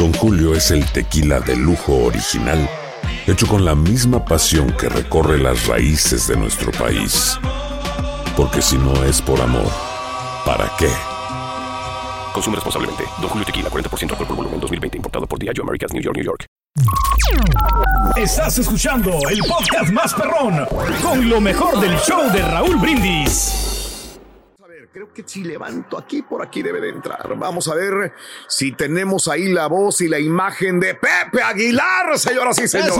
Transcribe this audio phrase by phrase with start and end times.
[0.00, 2.66] Don Julio es el tequila de lujo original,
[3.26, 7.38] hecho con la misma pasión que recorre las raíces de nuestro país.
[8.34, 9.70] Porque si no es por amor,
[10.46, 10.88] ¿para qué?
[12.32, 13.04] Consume responsablemente.
[13.20, 14.96] Don Julio Tequila, 40% alcohol por volumen, 2020.
[14.96, 16.46] Importado por Diageo Americas, New York, New York.
[18.16, 20.64] Estás escuchando el podcast más perrón
[21.02, 23.79] con lo mejor del show de Raúl Brindis.
[24.92, 27.36] Creo que si levanto aquí, por aquí debe de entrar.
[27.36, 28.12] Vamos a ver
[28.48, 32.98] si tenemos ahí la voz y la imagen de Pepe Aguilar, señoras y señores.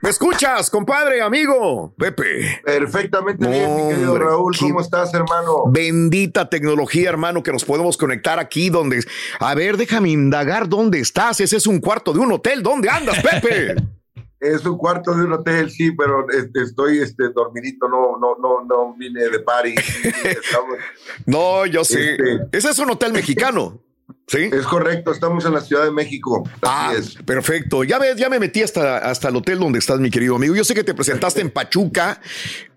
[0.00, 1.94] ¿Me escuchas, compadre, amigo?
[1.96, 2.62] Pepe.
[2.64, 4.56] Perfectamente bien, mi querido Hombre, Raúl.
[4.58, 5.66] ¿Cómo estás, hermano?
[5.68, 9.04] Bendita tecnología, hermano, que nos podemos conectar aquí donde...
[9.38, 11.38] A ver, déjame indagar dónde estás.
[11.38, 12.60] Ese es un cuarto de un hotel.
[12.60, 13.76] ¿Dónde andas, Pepe?
[14.40, 18.64] Es un cuarto de un hotel, sí, pero este, estoy este, dormidito, no, no, no,
[18.64, 19.44] no vine de.
[19.74, 20.78] Estamos-
[21.26, 22.12] no, yo sé.
[22.12, 23.82] Este- Ese es un hotel mexicano.
[24.30, 24.48] ¿Sí?
[24.52, 26.48] es correcto, estamos en la Ciudad de México.
[26.62, 27.16] Ah, es.
[27.24, 27.82] perfecto.
[27.82, 30.54] Ya ves, ya me metí hasta, hasta el hotel donde estás, mi querido amigo.
[30.54, 32.20] Yo sé que te presentaste en Pachuca,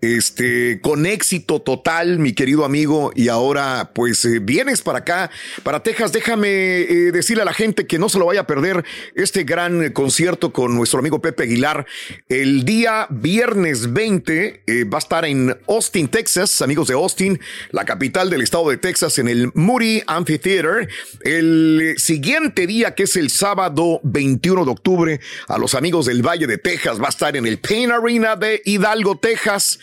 [0.00, 5.30] este, con éxito total, mi querido amigo, y ahora, pues, eh, vienes para acá,
[5.62, 6.12] para Texas.
[6.12, 9.82] Déjame eh, decirle a la gente que no se lo vaya a perder este gran
[9.82, 11.86] eh, concierto con nuestro amigo Pepe Aguilar.
[12.28, 17.84] El día viernes 20 eh, va a estar en Austin, Texas, amigos de Austin, la
[17.84, 20.88] capital del estado de Texas, en el Moody Amphitheater.
[21.22, 21.43] El
[21.82, 26.46] eh, siguiente día, que es el sábado 21 de octubre, a los amigos del Valle
[26.46, 29.78] de Texas, va a estar en el Payne Arena de Hidalgo, Texas.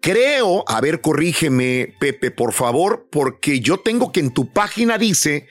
[0.00, 5.46] Creo, a ver, corrígeme, Pepe, por favor, porque yo tengo que en tu página dice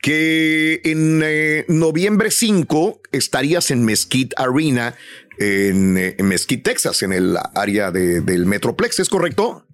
[0.00, 4.94] que en eh, noviembre 5 estarías en Mesquite Arena,
[5.38, 9.64] en, eh, en Mesquite, Texas, en el área de- del Metroplex, ¿es correcto?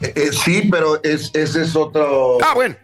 [0.00, 2.38] Eh, eh, sí, pero es, ese es otro.
[2.42, 2.74] Ah, bueno.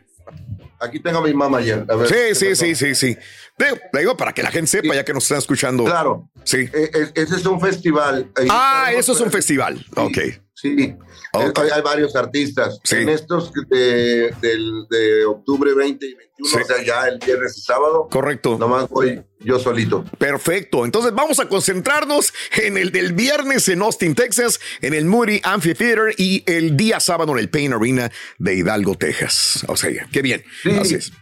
[0.78, 1.84] Aquí tengo a mi mamá ayer.
[1.88, 3.18] A ver, Sí, ¿qué sí, sí, sí, sí.
[3.58, 5.84] Digo, digo para que la gente sepa, ya que nos están escuchando.
[5.84, 6.30] Claro.
[6.44, 6.68] Sí.
[6.72, 8.30] Eh, es- ese es un festival.
[8.36, 9.84] Ahí Ah, eso es un festival.
[9.96, 10.18] Ok.
[10.58, 10.94] Sí,
[11.34, 12.80] hay, varios artistas.
[12.82, 12.96] Sí.
[12.96, 16.56] En estos de, de octubre 20 y 21, Sí.
[16.62, 18.56] o sea, ya el viernes y sábado, Correcto.
[18.58, 20.04] nomás voy yo solito.
[20.18, 20.86] Perfecto.
[20.86, 26.14] Entonces vamos a concentrarnos en el del viernes en Austin, Texas, en el Moody Amphitheater
[26.16, 29.62] y el día sábado en el Payne Arena de Hidalgo, Texas.
[29.68, 30.42] O sea, qué bien.
[30.62, 30.70] Sí.
[30.70, 31.12] Así es.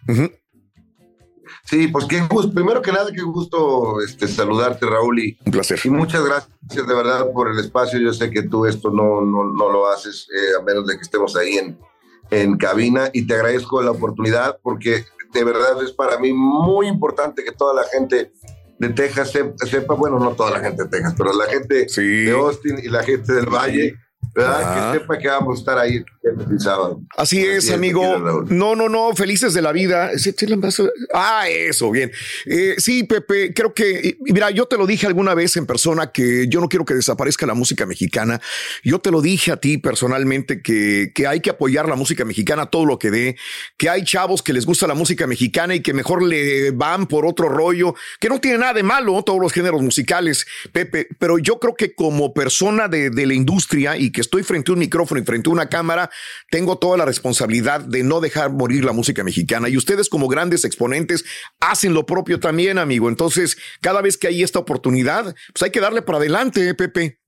[1.64, 2.52] Sí, pues qué gusto.
[2.52, 5.18] Primero que nada, qué gusto este, saludarte, Raúl.
[5.20, 5.80] Y, Un placer.
[5.82, 6.50] y muchas gracias
[6.86, 7.98] de verdad por el espacio.
[7.98, 11.02] Yo sé que tú esto no, no, no lo haces eh, a menos de que
[11.02, 11.78] estemos ahí en,
[12.30, 13.08] en cabina.
[13.12, 17.74] Y te agradezco la oportunidad porque de verdad es para mí muy importante que toda
[17.74, 18.30] la gente
[18.78, 22.24] de Texas sepa, sepa, bueno, no toda la gente de Texas, pero la gente Sí.
[22.24, 23.94] de Austin y la gente del Valle,
[24.34, 24.92] ¿verdad?
[24.92, 27.00] Que sepa que vamos a estar ahí el sábado.
[27.16, 28.18] Así es, amigo.
[28.48, 30.10] No, no, no, felices de la vida.
[31.12, 32.10] Ah, eso, bien.
[32.46, 36.46] Eh, sí, Pepe, creo que, mira, yo te lo dije alguna vez en persona que
[36.48, 38.40] yo no quiero que desaparezca la música mexicana.
[38.82, 42.66] Yo te lo dije a ti personalmente que, que hay que apoyar la música mexicana
[42.66, 43.36] todo lo que dé,
[43.76, 47.26] que hay chavos que les gusta la música mexicana y que mejor le van por
[47.26, 51.58] otro rollo, que no tiene nada de malo todos los géneros musicales, Pepe, pero yo
[51.58, 55.20] creo que como persona de, de la industria y que estoy frente a un micrófono
[55.20, 56.08] y frente a una cámara,
[56.50, 59.68] tengo toda la responsabilidad de no dejar morir la música mexicana.
[59.68, 61.24] Y ustedes como grandes exponentes
[61.60, 63.10] hacen lo propio también, amigo.
[63.10, 67.20] Entonces, cada vez que hay esta oportunidad, pues hay que darle para adelante, ¿eh, Pepe.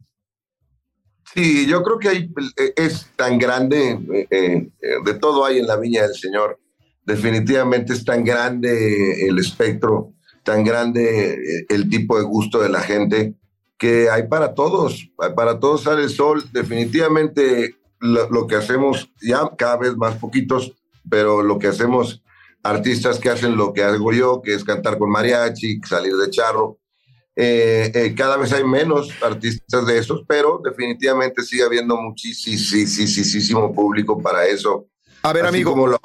[1.35, 3.99] Sí, yo creo que eh, es tan grande,
[4.31, 4.69] eh,
[5.05, 6.59] de todo hay en la viña del Señor.
[7.05, 10.15] Definitivamente es tan grande el espectro,
[10.45, 13.34] tan grande el tipo de gusto de la gente,
[13.78, 16.45] que hay para todos, para todos sale el sol.
[16.53, 20.73] Definitivamente lo, lo que hacemos, ya cada vez más poquitos,
[21.09, 22.23] pero lo que hacemos,
[22.63, 26.78] artistas que hacen lo que hago yo, que es cantar con mariachi, salir de charro,
[27.39, 34.21] eh, eh, cada vez hay menos artistas de esos, pero definitivamente sigue habiendo muchísimo público
[34.21, 34.87] para eso.
[35.22, 35.71] A ver, Así amigo.
[35.72, 36.01] como lo-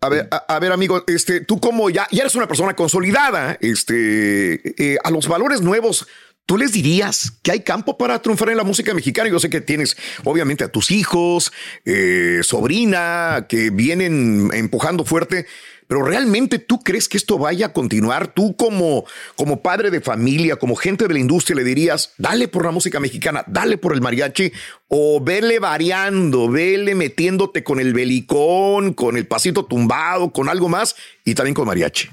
[0.00, 3.56] A ver, a, a ver, amigo, este, tú como ya, ya eres una persona consolidada,
[3.60, 6.06] este, eh, a los valores nuevos,
[6.46, 9.30] ¿tú les dirías que hay campo para triunfar en la música mexicana?
[9.30, 11.52] Yo sé que tienes, obviamente, a tus hijos,
[11.84, 15.46] eh, sobrina, que vienen empujando fuerte,
[15.86, 18.28] pero realmente tú crees que esto vaya a continuar?
[18.28, 19.04] Tú como,
[19.36, 23.00] como padre de familia, como gente de la industria, le dirías, dale por la música
[23.00, 24.52] mexicana, dale por el mariachi,
[24.88, 30.96] o vele variando, vele metiéndote con el belicón, con el pasito tumbado, con algo más,
[31.24, 32.08] y también con mariachi.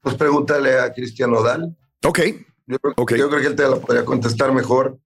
[0.00, 1.76] Pues pregúntale a Cristian Nodal.
[2.04, 2.20] Ok.
[2.68, 4.98] Yo, creo que él te lo podría contestar mejor.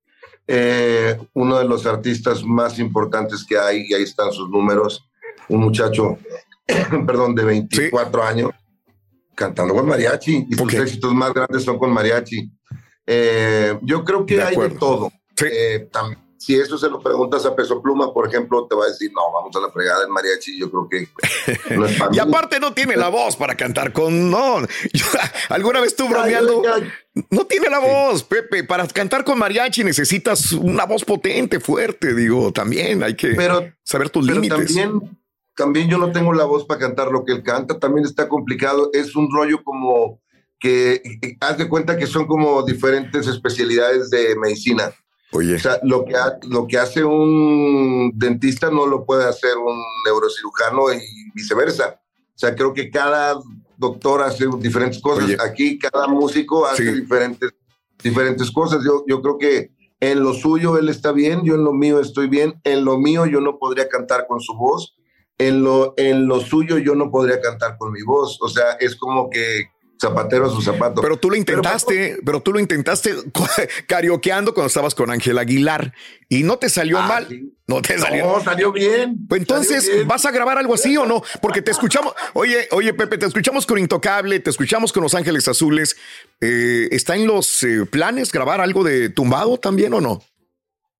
[0.48, 5.08] Eh, uno de los artistas más importantes que hay, y ahí están sus números,
[5.48, 6.18] un muchacho,
[7.06, 8.50] perdón, de 24 años,
[9.36, 12.50] cantando con mariachi, y sus éxitos más grandes son con mariachi.
[13.06, 15.12] Eh, yo creo que hay de todo.
[15.44, 15.88] Eh,
[16.42, 19.20] si eso se lo preguntas a Peso Pluma, por ejemplo, te va a decir, no,
[19.32, 22.96] vamos a la fregada del mariachi, yo creo que no es Y aparte no tiene
[22.96, 24.56] la voz para cantar con, no,
[25.50, 26.60] alguna vez tú bromeando,
[27.30, 32.52] no tiene la voz, Pepe, para cantar con mariachi necesitas una voz potente, fuerte, digo,
[32.52, 33.36] también hay que
[33.84, 34.74] saber tus pero límites.
[34.74, 35.18] También,
[35.54, 38.90] también yo no tengo la voz para cantar lo que él canta, también está complicado,
[38.92, 40.20] es un rollo como
[40.58, 41.02] que,
[41.38, 44.92] haz de cuenta que son como diferentes especialidades de medicina
[45.32, 45.56] Oye.
[45.56, 46.14] O sea, lo que,
[46.48, 51.00] lo que hace un dentista no lo puede hacer un neurocirujano y
[51.34, 52.00] viceversa.
[52.34, 53.38] O sea, creo que cada
[53.76, 55.30] doctor hace diferentes cosas.
[55.40, 57.50] Aquí cada músico hace diferentes,
[58.02, 58.84] diferentes cosas.
[58.84, 62.26] Yo, yo creo que en lo suyo él está bien, yo en lo mío estoy
[62.26, 62.60] bien.
[62.64, 64.96] En lo mío yo no podría cantar con su voz.
[65.38, 68.38] En lo, en lo suyo yo no podría cantar con mi voz.
[68.42, 69.71] O sea, es como que
[70.02, 71.00] zapatero a su zapato.
[71.00, 73.14] Pero tú lo intentaste, pero, tú lo intentaste
[73.86, 75.94] carioqueando cuando estabas con Ángel Aguilar
[76.28, 77.28] y no te salió ah, mal.
[77.68, 78.26] No te salió.
[78.26, 79.26] No, salió bien.
[79.28, 81.22] Pues entonces, ¿vas a grabar algo así o no?
[81.40, 82.14] Porque te escuchamos.
[82.34, 85.96] Oye, oye, Pepe, te escuchamos con Intocable, te escuchamos con Los Ángeles Azules.
[86.40, 90.20] Eh, ¿Está en los eh, planes grabar algo de tumbado también o no?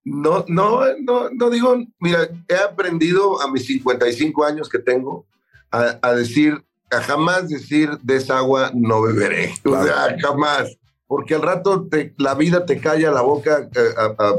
[0.04, 5.26] No, no, no, no digo, mira, he aprendido a mis 55 años que tengo
[5.70, 6.62] a decir
[7.00, 9.54] jamás decir de esa agua no beberé.
[9.64, 10.76] O sea, jamás.
[11.06, 14.34] Porque al rato te, la vida te calla la boca eh, a,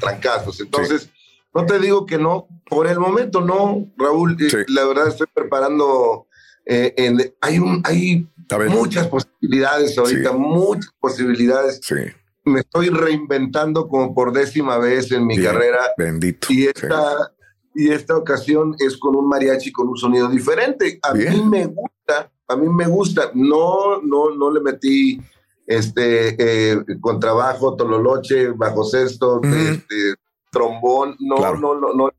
[0.00, 0.60] trancazos.
[0.60, 1.10] Entonces,
[1.54, 2.46] no te digo que no.
[2.68, 4.36] Por el momento no, Raúl.
[4.68, 6.26] La verdad estoy preparando.
[6.66, 8.26] Eh, en, hay un, hay
[8.68, 11.80] muchas posibilidades ahorita, muchas posibilidades.
[12.44, 15.92] Me estoy reinventando como por décima vez en mi carrera.
[15.96, 16.48] Bendito.
[16.50, 17.32] Y esta,
[17.74, 20.98] y esta ocasión es con un mariachi con un sonido diferente.
[21.02, 23.30] A mí me gusta, a mí me gusta.
[23.34, 25.20] No, no, no le metí
[25.66, 26.36] este
[26.72, 30.14] eh, contrabajo, tololoche, bajo sexto, este,
[30.50, 32.10] trombón, no, no, no, no,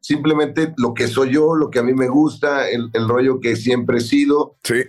[0.00, 3.98] simplemente lo que soy yo, lo que a mí me gusta, el, rollo que siempre
[3.98, 4.56] he sido.
[4.64, 4.82] Sí.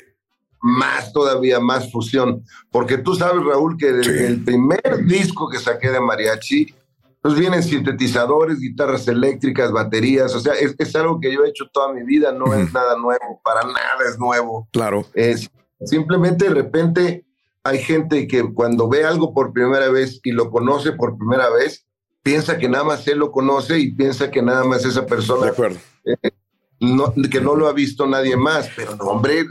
[0.63, 2.43] Más todavía, más fusión.
[2.69, 6.73] Porque tú sabes, Raúl, que el primer disco que saqué de mariachi,
[7.21, 11.93] pues vienen sintetizadores, guitarras eléctricas, baterías, o sea, es, algo que yo he hecho toda
[11.93, 14.67] mi vida, no es nada nuevo, para nada es nuevo.
[14.71, 15.05] Claro.
[15.13, 15.49] Es,
[15.85, 17.25] simplemente de repente
[17.63, 21.85] hay gente que cuando ve algo por primera vez y lo conoce por primera vez,
[22.23, 25.45] piensa que nada más él lo conoce y piensa que nada más esa persona.
[25.45, 25.79] De acuerdo.
[26.05, 26.31] Eh,
[26.79, 29.45] no, que no lo ha visto nadie más, pero no, hombre,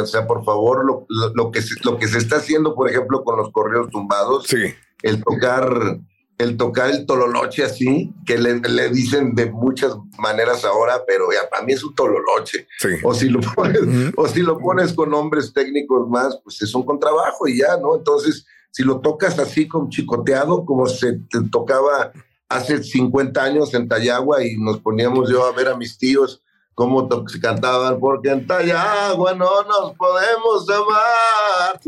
[0.00, 3.24] o sea, por favor, lo, lo, que, se, lo que se está haciendo, por ejemplo,
[3.24, 4.72] con los correos tumbados, sí.
[5.02, 5.98] el tocar
[6.38, 11.64] el tocar el tololoche así, que le, dicen de muchas maneras ahora, pero ya para
[11.64, 12.68] mí es un tololoche.
[13.02, 13.80] O, si lo pones,
[14.16, 17.96] o si lo pones con nombres técnicos más, pues es un contrabajo y ya, ¿no?
[17.96, 22.12] Entonces, si lo tocas así con chicoteado, como se te tocaba
[22.48, 26.42] hace 50 años en Tayagua y nos poníamos yo a ver a mis tíos
[26.74, 31.80] cómo se cantaban, porque en Tayagua no nos podemos amar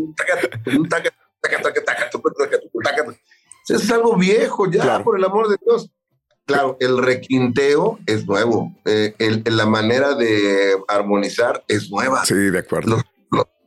[3.71, 5.91] es algo viejo ya, por el amor de Dios.
[6.45, 12.25] Claro, el requinteo es nuevo, eh, la manera de armonizar es nueva.
[12.25, 13.01] Sí, de acuerdo.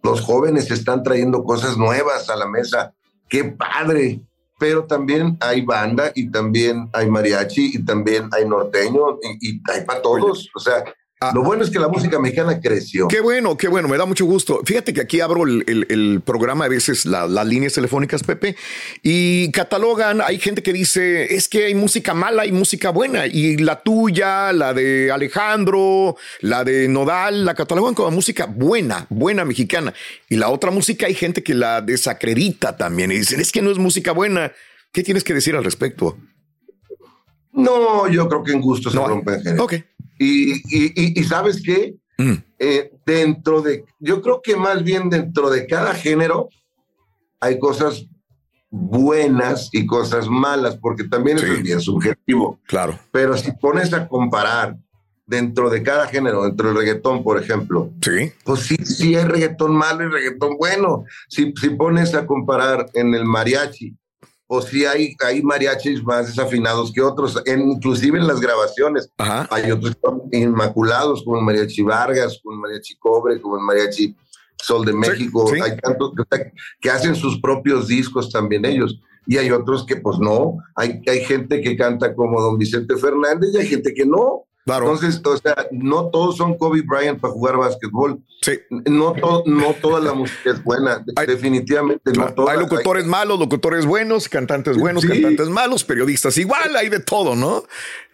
[0.04, 2.94] Los, jóvenes están trayendo cosas nuevas a la mesa.
[3.30, 4.20] ¡Qué padre!
[4.60, 10.02] Pero también hay banda y también hay mariachi y también hay norteño y, hay para
[10.02, 10.50] todos.
[10.54, 10.84] O sea.
[11.34, 13.08] Lo bueno es que la música mexicana creció.
[13.08, 14.62] Qué bueno, qué bueno, me da mucho gusto.
[14.66, 18.56] Fíjate que aquí abro el, programa a veces, las líneas telefónicas, Pepe,
[19.02, 23.58] y catalogan, hay gente que dice, es que hay música mala y música buena, y
[23.58, 29.94] la tuya, la de Alejandro, la de Nodal, la catalogan como música buena, buena mexicana,
[30.30, 33.72] y la otra música hay gente que la desacredita también, y dicen, es que no
[33.72, 34.52] es música buena.
[34.92, 36.18] ¿Qué tienes que decir al respecto?
[37.54, 39.76] No, yo creo que en gusto se rompe Ok.
[40.20, 41.96] Y, sabes qué?
[42.18, 42.34] Mm.
[42.60, 46.50] Eh, dentro de, yo creo que más bien dentro de cada género
[47.40, 48.06] hay cosas
[48.70, 52.60] buenas y cosas malas, porque también eso es bien subjetivo.
[52.66, 52.98] Claro.
[53.12, 54.78] Pero si pones a comparar
[55.26, 57.92] dentro de cada género, dentro del reggaetón, por ejemplo.
[58.02, 58.32] Sí.
[58.44, 61.06] Pues sí, sí hay reggaetón malo y reggaetón bueno.
[61.28, 63.96] Si, si pones a comparar en el mariachi,
[64.56, 69.10] o si hay, hay mariachis más desafinados que otros, en, inclusive en las grabaciones.
[69.18, 69.48] Ajá.
[69.50, 69.98] Hay otros
[70.32, 74.16] inmaculados, como el mariachi Vargas, como el mariachi Cobre, como el mariachi
[74.62, 75.48] Sol de México.
[75.52, 75.60] sí.
[75.60, 79.00] Hay tantos que, que hacen sus propios discos también ellos.
[79.26, 80.58] Y hay otros que pues no.
[80.76, 84.46] Hay, hay gente que canta como don Vicente Fernández y hay gente que no.
[84.66, 84.86] Claro.
[84.94, 88.24] Entonces, o sea, no todos son Kobe Bryant para jugar básquetbol.
[88.42, 88.54] Sí.
[88.70, 91.04] No, to- no toda la música es buena.
[91.18, 92.54] Hay- Definitivamente no Claro, toda.
[92.54, 95.10] hay locutores malos, locutores buenos, cantantes buenos, Sí.
[95.10, 97.64] cantantes malos, periodistas igual, hay de todo, ¿no?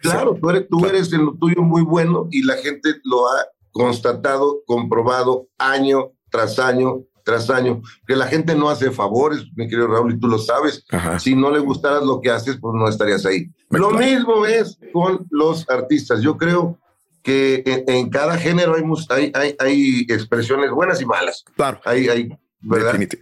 [0.02, 3.46] Claro, tú eres, tú eres en lo tuyo muy bueno y la gente lo ha
[3.70, 9.86] constatado, comprobado año tras año tras año, que la gente no hace favores, mi querido
[9.88, 10.84] Raúl, y tú lo sabes.
[10.90, 11.18] Ajá.
[11.18, 13.46] Si no le gustaras lo que haces, pues no estarías ahí.
[13.70, 14.04] Lo Claro.
[14.04, 16.20] mismo es con los artistas.
[16.22, 16.78] Yo creo
[17.22, 21.44] que en, en cada género hay, hay, hay, hay expresiones buenas y malas.
[21.54, 21.80] Claro.
[21.84, 22.28] Hay, hay,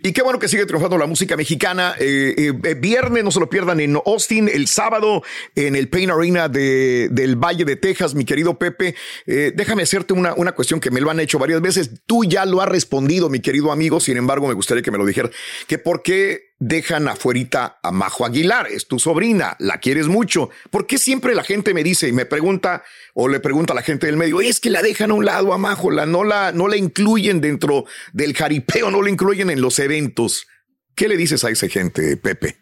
[0.03, 1.95] Y qué bueno que sigue triunfando la música mexicana.
[2.01, 5.23] Eh, eh, eh, viernes, no se lo pierdan en Austin, el sábado
[5.55, 8.97] en el Pain Arena de, del Valle de Texas, mi querido Pepe.
[9.27, 11.91] Eh, déjame hacerte una, una cuestión que me lo han hecho varias veces.
[12.07, 14.01] Tú ya lo has respondido, mi querido amigo.
[14.01, 15.31] Sin embargo, me gustaría que me lo dijeras.
[15.69, 20.51] Que por qué dejan afuerita a Majo Aguilar, es tu sobrina, la quieres mucho.
[20.71, 22.83] ¿Por qué siempre la gente me dice y me pregunta
[23.15, 25.53] o le pregunta a la gente del medio, es que la dejan a un lado
[25.53, 29.61] a Majo, la, no, la, no la incluyen dentro del jaripeo, no la incluyen en
[29.61, 30.47] los eventos?
[30.95, 32.59] ¿Qué le dices a esa gente, Pepe?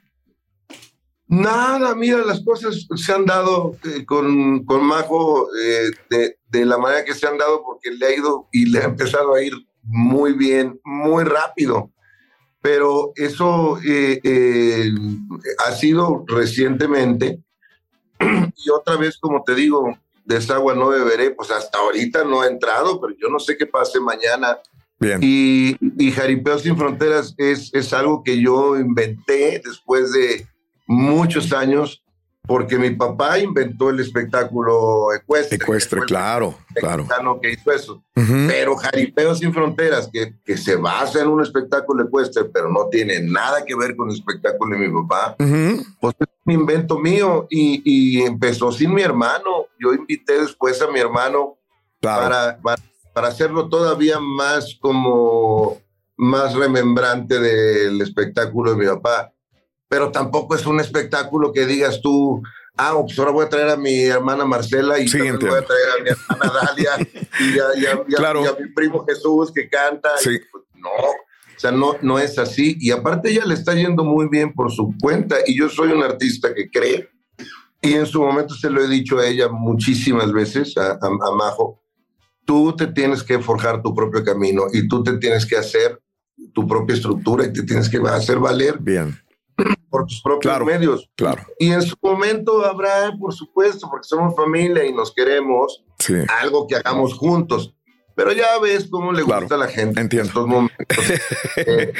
[1.28, 6.78] Nada, mira, las cosas se han dado eh, con, con Majo eh, de, de la
[6.78, 9.54] manera que se han dado porque le ha ido y le ha empezado a ir
[9.82, 11.90] muy bien, muy rápido.
[12.66, 14.90] Pero eso eh, eh,
[15.64, 17.38] ha sido recientemente
[18.18, 22.40] y otra vez, como te digo, de esa agua no beberé, pues hasta ahorita no
[22.40, 24.58] ha entrado, pero yo no sé qué pase mañana.
[24.99, 25.20] Bien.
[25.23, 30.49] Y, y Jaripeo Sin Fronteras es, es algo que yo inventé después de
[30.88, 32.02] muchos años,
[32.46, 35.56] porque mi papá inventó el espectáculo ecuestre.
[35.56, 37.06] Ecuestre, claro, claro.
[37.40, 38.04] que hizo eso.
[38.14, 38.34] Ujú.
[38.48, 43.20] Pero Jaripeo Sin Fronteras, que, que se basa en un espectáculo ecuestre, pero no tiene
[43.20, 45.84] nada que ver con el espectáculo de mi papá, Ujú.
[46.00, 49.66] pues es un invento mío y, y empezó sin mi hermano.
[49.80, 51.58] Yo invité después a mi hermano
[52.00, 52.22] Claro.
[52.22, 52.82] para, para,
[53.14, 55.78] para hacerlo todavía más como
[56.18, 59.32] más remembrante del espectáculo de mi papá.
[59.88, 62.43] Pero tampoco es un espectáculo que digas tú,
[62.76, 65.59] ah, pues ahora voy a traer a mi hermana Marcela y Sí, voy a traer
[65.99, 67.09] a mi hermana Dalia
[67.40, 68.43] y a, y a- y a- Claro.
[68.45, 70.11] y a mi primo Jesús que canta.
[70.19, 70.38] Sí.
[70.50, 72.76] pues, no, o sea, no, no es así.
[72.81, 76.02] Y aparte ella le está yendo muy bien por su cuenta y yo soy un
[76.02, 77.09] artista que cree.
[77.81, 81.81] Y en su momento se lo he dicho a ella muchísimas veces, a- a Majo,
[82.45, 86.00] tú te tienes que forjar tu propio camino y tú te tienes que hacer
[86.52, 89.16] tu propia estructura y te tienes que hacer valer Bien,
[89.96, 90.66] por tus propios Claro.
[90.66, 91.08] medios.
[91.16, 91.42] claro.
[91.58, 96.14] Y en su momento habrá, por supuesto, porque somos familia y nos queremos, Sí.
[96.42, 97.72] algo que hagamos juntos.
[98.14, 100.22] Pero ya ves cómo le Claro, gusta a la gente entiendo.
[100.22, 100.86] en estos momentos.
[101.56, 101.92] Eh,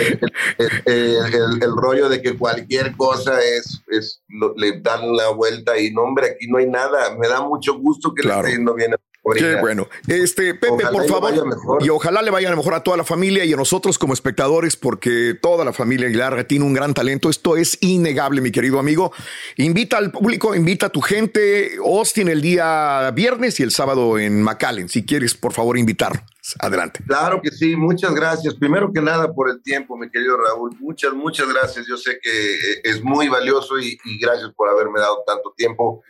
[0.58, 5.28] el, el- el- el rollo de que cualquier cosa es, es lo- le dan la
[5.30, 7.14] vuelta y no, hombre, aquí no hay nada.
[7.18, 8.42] Me da mucho gusto que Claro.
[8.42, 8.96] le esté yendo bien a
[9.35, 9.88] Qué bueno.
[10.06, 11.83] Este, Pepe, Ojalá por favor.
[11.85, 15.37] Y ojalá le vaya mejor a toda la familia y a nosotros como espectadores, porque
[15.40, 17.28] toda la familia Aguilar tiene un gran talento.
[17.28, 19.12] Esto es innegable, mi querido amigo.
[19.56, 21.76] Invita al público, invita a tu gente.
[21.85, 24.88] Austin el día viernes y el sábado en McAllen.
[24.88, 26.23] Si quieres, por favor, invitarnos.
[26.61, 27.02] Adelante.
[27.04, 28.54] Claro que sí, muchas gracias.
[28.54, 30.76] Primero que nada por el tiempo, mi querido Raúl.
[30.78, 31.87] Muchas, muchas gracias.
[31.88, 36.04] Yo sé que es muy valioso y, y gracias por haberme dado tanto tiempo.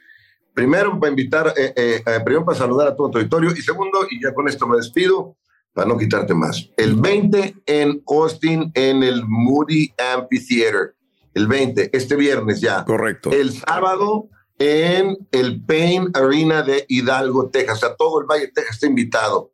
[0.56, 4.06] Primero para invitar, eh, eh, eh, primero para saludar a todo tu auditorio y segundo,
[4.10, 5.36] y ya con esto me despido,
[5.74, 6.70] para no quitarte más.
[6.78, 10.94] El 20 en Austin, en el Moody Amphitheater.
[11.34, 12.86] El 20, este viernes ya.
[12.86, 13.32] Correcto.
[13.32, 17.76] El sábado en el Payne Arena de Hidalgo, Texas.
[17.76, 19.52] O sea, todo el Valle de Texas está invitado.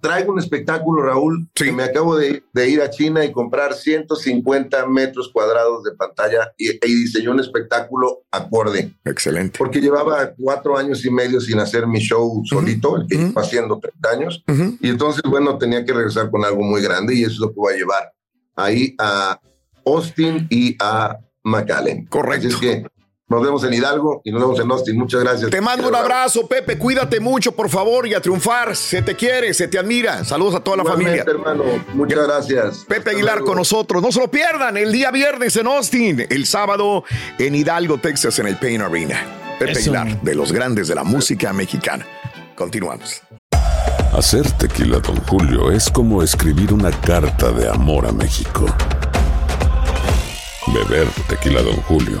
[0.00, 1.66] Traigo un espectáculo, Raúl, Sí.
[1.66, 6.52] que me acabo de, de ir a China y comprar 150 metros cuadrados de pantalla
[6.56, 8.94] y, y diseñé un espectáculo acorde.
[9.04, 9.58] Excelente.
[9.58, 13.26] Porque llevaba cuatro años y medio sin hacer mi show solito, el que ujú.
[13.28, 14.44] llevo haciendo 30 años.
[14.48, 14.76] Ujú.
[14.80, 17.56] Y entonces, bueno, tenía que regresar con algo muy grande y eso es lo que
[17.56, 18.12] voy a llevar
[18.56, 19.40] ahí a
[19.86, 22.06] Austin y a McAllen.
[22.06, 22.48] Correcto.
[22.48, 22.86] Así es que
[23.30, 24.98] nos vemos en Hidalgo y nos vemos en Austin.
[24.98, 25.50] Muchas gracias.
[25.50, 26.76] Te mando un abrazo, Pepe.
[26.76, 28.74] Cuídate mucho, por favor, y a triunfar.
[28.74, 30.24] Se te quiere, se te admira.
[30.24, 31.24] Saludos a toda la familia.
[31.24, 31.62] Hermano.
[31.94, 32.78] Muchas gracias.
[32.88, 33.46] Pepe Hasta Aguilar luego.
[33.46, 34.02] con nosotros.
[34.02, 37.04] No se lo pierdan el día viernes en Austin, el sábado
[37.38, 39.24] en Hidalgo, Texas, en el Pain Arena.
[39.60, 39.92] Pepe Eso.
[39.92, 42.04] Aguilar, de los grandes de la música mexicana.
[42.56, 43.22] Continuamos.
[44.12, 48.66] Hacer tequila, Don Julio, es como escribir una carta de amor a México.
[50.66, 52.20] Beber tequila, Don Julio,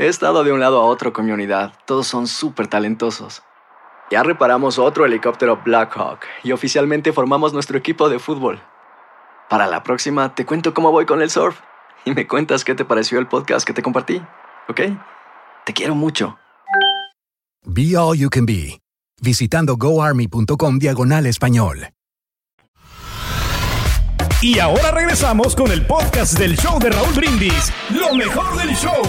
[0.00, 1.74] He estado de un lado a otro con mi unidad.
[1.84, 3.42] Todos son súper talentosos.
[4.10, 8.62] Ya reparamos otro helicóptero Blackhawk y oficialmente formamos nuestro equipo de fútbol.
[9.50, 11.60] Para la próxima te cuento cómo voy con el surf
[12.06, 14.22] y me cuentas qué te pareció el podcast que te compartí,
[14.70, 14.80] ¿ok?
[15.66, 16.38] Te quiero mucho.
[17.66, 18.80] Be All You Can Be,
[19.20, 21.90] visitando goarmy.com diagonal español.
[24.40, 29.02] Y ahora regresamos con el podcast del show de Raúl Brindis, lo mejor del show.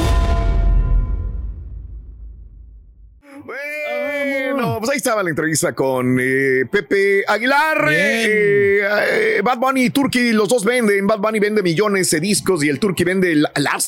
[4.54, 7.88] Bueno, pues ahí estaba la entrevista con eh, Pepe Aguilar.
[7.92, 11.08] Eh, eh, Bad Bunny y Turkey, los dos venden.
[11.08, 13.44] Bad Bunny vende millones de discos y el Turkey vende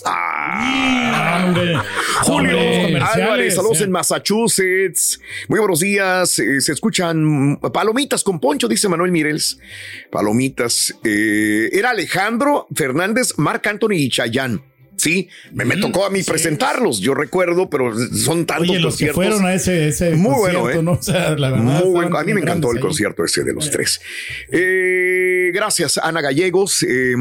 [0.05, 1.77] Ah, hombre.
[2.23, 2.57] Julio
[3.05, 3.83] Álvarez, saludos eh.
[3.85, 5.19] en Massachusetts.
[5.47, 6.39] Muy buenos días.
[6.39, 9.59] Eh, se escuchan palomitas con poncho, dice Manuel Mireles.
[10.11, 10.95] Palomitas.
[11.03, 14.72] Eh, era Alejandro Fernández, Marc Anthony y Chayán.
[15.03, 19.11] Sí, me, me tocó a mí presentarlos, yo recuerdo, pero son tantos Oye, los que
[19.11, 20.83] fueron a ese, ese Muy concierto, bueno, ¿eh?
[20.83, 20.91] ¿no?
[20.93, 21.65] O sea, la verdad.
[21.65, 22.17] Muy bueno.
[22.17, 22.81] A mí me encantó el ahí.
[22.81, 23.99] concierto ese de los tres.
[24.49, 26.83] Eh, gracias, Ana Gallegos.
[26.83, 27.15] Eh,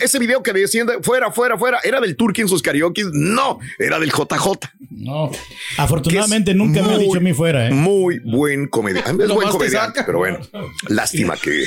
[0.00, 3.04] ese video que decían de fuera, fuera, fuera, ¿era del Turkey en sus karaoke?
[3.12, 4.58] No, era del JJ.
[4.90, 5.30] No,
[5.76, 7.70] afortunadamente nunca me muy, dicho a mí fuera, ¿eh?
[7.70, 9.24] Muy buen comediante.
[9.24, 10.40] Es buen comediante, pero bueno,
[10.88, 11.64] lástima que,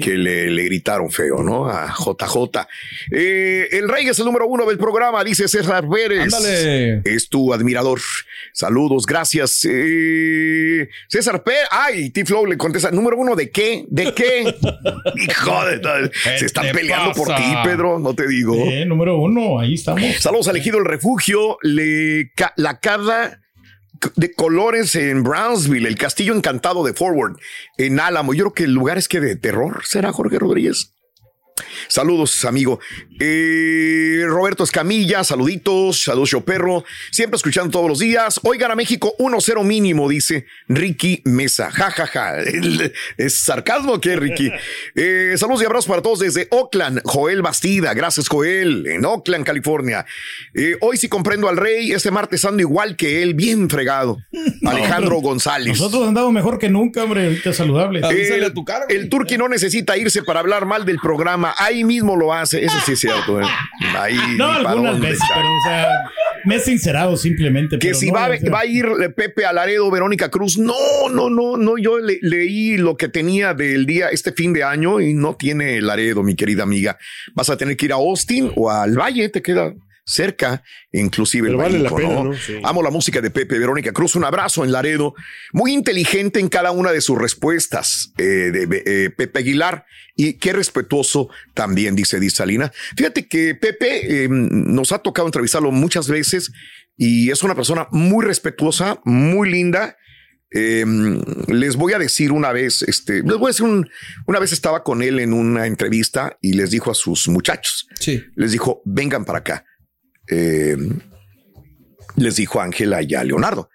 [0.00, 1.68] que le, le gritaron feo, ¿no?
[1.68, 2.68] A JJ.
[3.10, 6.20] Eh, el Rey es el número uno del programa, dice César Pérez.
[6.34, 7.02] Ándale.
[7.04, 8.00] Es tu admirador.
[8.52, 9.64] Saludos, gracias.
[9.68, 11.66] Eh, César Pérez.
[11.70, 13.84] Ay, T-Flow le contesta, ¿número uno de qué?
[13.88, 14.42] ¿De qué?
[15.16, 16.12] Hijo de tal.
[16.38, 18.54] Se están peleando por ti, Pedro, no te digo.
[18.54, 20.02] Eh, número uno, ahí estamos.
[20.20, 23.40] Saludos al Ejido El Refugio, le, ca- la cada
[24.16, 27.36] de colores en Brownsville, el castillo encantado de Forward,
[27.76, 28.32] en Álamo.
[28.32, 30.94] Yo creo que el lugar es que de terror será Jorge Rodríguez.
[31.88, 32.80] Saludos, amigo.
[33.18, 36.84] Eh, Roberto Escamilla, saluditos, saludos, yo perro.
[37.10, 38.40] Siempre escuchando todos los días.
[38.42, 41.70] Oigan a México 1-0 mínimo, dice Ricky Mesa.
[41.70, 42.34] Ja, ja, ja.
[43.16, 44.50] ¿Es sarcasmo o qué, Ricky?
[44.94, 47.00] Eh, saludos y abrazos para todos desde Oakland.
[47.04, 50.04] Joel Bastida, gracias, Joel, en Oakland, California.
[50.54, 51.92] Eh, hoy sí comprendo al rey.
[51.92, 54.18] Este martes ando igual que él, bien fregado.
[54.66, 55.78] Alejandro González.
[55.78, 58.96] Nosotros andamos mejor que nunca, hombre, ahorita a tu cara, güey.
[58.96, 61.49] el Turqui no necesita irse para hablar mal del programa.
[61.58, 62.64] Ahí mismo lo hace.
[62.64, 63.40] Eso sí es cierto.
[63.40, 63.44] ¿eh?
[63.98, 65.88] Ahí, no, algunas dónde veces, pero, o sea,
[66.44, 67.78] me he sincerado simplemente.
[67.78, 70.30] Que si no, va, a- o sea, va a ir eh, Pepe a Laredo, Verónica
[70.30, 70.58] Cruz.
[70.58, 70.74] No,
[71.12, 71.78] no, no, no.
[71.78, 75.80] Yo le- leí lo que tenía del día, este fin de año, y no tiene
[75.80, 76.98] Laredo, mi querida amiga.
[77.34, 79.72] Vas a tener que ir a Austin o al Valle, te queda
[80.10, 82.30] cerca, inclusive Pero el vale la Bajío, pena, ¿no?
[82.30, 82.34] ¿no?
[82.36, 82.58] Sí.
[82.64, 84.16] Amo la música de Pepe Verónica Cruz.
[84.16, 85.14] Un abrazo en Laredo.
[85.52, 89.84] Muy inteligente en cada una de sus respuestas, eh, de eh, Pepe Aguilar.
[90.16, 92.72] Y qué respetuoso también, dice Disalina.
[92.96, 96.50] Fíjate que Pepe eh, nos ha tocado entrevistarlo muchas veces
[96.96, 99.96] y es una persona muy respetuosa, muy linda.
[100.52, 100.84] Eh,
[101.46, 103.88] les voy a decir una vez, este, les voy a decir un,
[104.26, 108.24] una vez estaba con él en una entrevista y les dijo a sus muchachos, Sí.
[108.34, 109.64] les dijo, vengan para acá.
[110.30, 110.76] Eh,
[112.16, 113.68] les dijo Ángela y a Leonardo.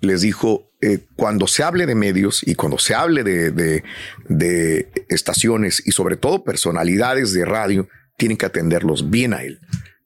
[0.00, 5.82] Les dijo, eh, cuando se hable de medios y cuando se hable de, de- estaciones
[5.84, 9.60] y sobre todo personalidades de radio, tienen que atenderlos bien a él.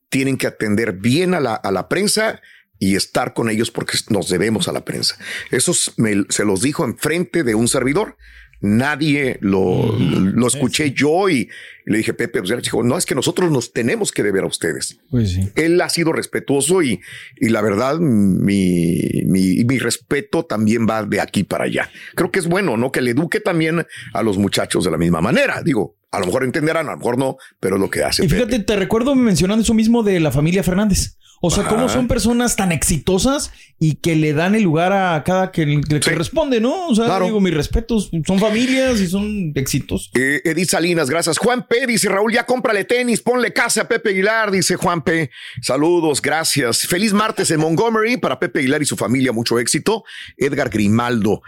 [0.08, 2.40] Tienen que atender bien a la, prensa
[2.78, 5.16] y estar con ellos porque nos debemos a la prensa.
[5.50, 8.16] Eso se los dijo enfrente de un servidor.
[8.62, 11.48] Nadie lo, lo escuché yo y,
[11.84, 14.46] le dije, Pepe, pues, él dijo, no, es que nosotros nos tenemos que deber a
[14.46, 15.48] ustedes Pues sí.
[15.56, 17.00] él ha sido respetuoso y,
[17.40, 21.90] y la verdad, mi, mi, mi respeto también va de aquí para allá.
[22.14, 22.92] Creo que es bueno, ¿no?
[22.92, 25.62] Que le eduque también a los muchachos de la misma manera.
[25.64, 28.24] Digo, a lo mejor entenderán, a lo mejor no, pero es lo que hace.
[28.24, 28.64] Y fíjate, Pepe.
[28.64, 31.16] te recuerdo mencionando eso mismo de la familia Fernández.
[31.44, 35.50] O sea, cómo son personas tan exitosas y que le dan el lugar a cada
[35.50, 36.86] que le corresponde, ¿no?
[36.86, 40.12] O sea, digo, mis respetos, son familias y son éxitos.
[40.14, 41.38] Eh, Edith Salinas, gracias.
[41.38, 41.88] Juan P.
[41.88, 45.30] dice Raúl, ya cómprale tenis, ponle casa a Pepe Aguilar, dice Juan P.
[45.60, 46.86] Saludos, gracias.
[46.86, 50.04] Feliz martes en Montgomery para Pepe Aguilar y su familia, mucho éxito.
[50.36, 51.42] Edgar Grimaldo.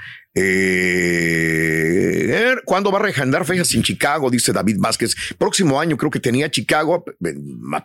[1.16, 4.30] Eh, ¿Cuándo va a reagendar fechas en Chicago?
[4.30, 5.14] Dice David Vázquez.
[5.38, 7.04] Próximo año creo que tenía Chicago,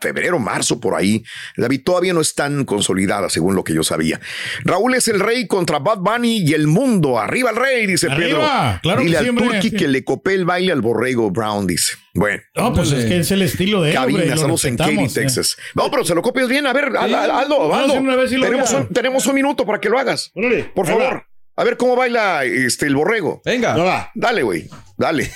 [0.01, 1.23] febrero, marzo, por ahí.
[1.57, 4.19] David todavía no es tan consolidada, según lo que yo sabía.
[4.63, 7.19] Raúl es el rey contra Bad Bunny y el mundo.
[7.19, 8.39] Arriba el rey, dice Pedro.
[8.81, 9.45] Claro Dile que al siempre.
[9.45, 11.93] Turqui que le copé el baile al borrego Brown, dice.
[12.13, 12.41] Bueno.
[12.55, 13.95] No, pues es que es el estilo de él.
[13.95, 15.09] Cabina, hombre, estamos en Katy, ¿eh?
[15.13, 15.57] Texas.
[15.75, 16.65] No, pero se lo copias bien.
[16.65, 17.93] A ver, hazlo, hazlo, Vamos a hazlo.
[17.93, 20.31] hacer una vez y lo tenemos, un, tenemos un minuto para que lo hagas.
[20.73, 21.28] Por favor.
[21.59, 23.41] A ver cómo baila este el borrego.
[23.43, 23.75] Venga.
[23.75, 24.09] No va.
[24.15, 24.69] Dale, güey.
[24.97, 25.29] Dale.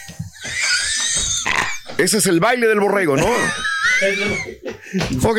[1.98, 3.26] Ese es el baile del borrego, ¿no?
[3.26, 5.38] ok.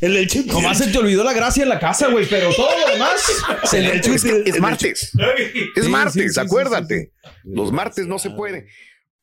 [0.00, 0.46] El del chip.
[0.46, 3.20] Nomás se te olvidó la gracia en la casa, güey, pero todo lo demás
[3.64, 5.12] se le Es, que es martes.
[5.76, 7.12] Es Sí, martes, sí, sí, acuérdate.
[7.44, 8.66] Los martes no se puede.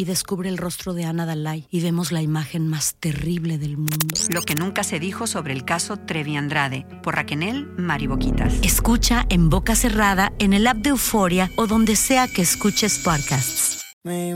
[0.00, 4.16] Y descubre el rostro de Ana Dalai y vemos la imagen más terrible del mundo.
[4.30, 8.54] Lo que nunca se dijo sobre el caso Trevi Andrade por Raquel Mariboquitas.
[8.62, 13.84] Escucha en boca cerrada, en el app de Euforia o donde sea que escuches podcasts.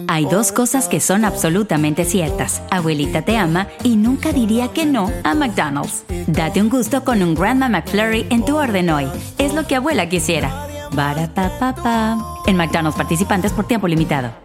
[0.08, 2.60] Hay dos cosas que son absolutamente ciertas.
[2.70, 6.04] Abuelita te ama y nunca diría que no a McDonald's.
[6.26, 9.06] Date un gusto con un Grandma McFlurry en tu orden hoy.
[9.38, 10.68] Es lo que abuela quisiera.
[10.92, 12.18] Barapapapa.
[12.46, 14.44] En McDonald's participantes por tiempo limitado.